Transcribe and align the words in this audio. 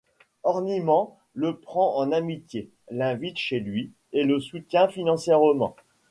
Horniman 0.43 1.15
le 1.35 1.57
prend 1.59 1.95
en 1.97 2.11
amitié, 2.11 2.71
l'invite 2.89 3.37
chez 3.37 3.59
lui 3.59 3.91
et 4.13 4.23
le 4.23 4.39
soutient 4.39 4.87
financièrement. 4.87 5.75